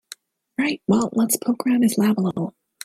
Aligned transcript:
Right, 0.57 0.81
well 0.87 1.11
let's 1.13 1.37
poke 1.37 1.67
around 1.67 1.83
his 1.83 1.99
lab 1.99 2.19
a 2.19 2.21
little. 2.21 2.55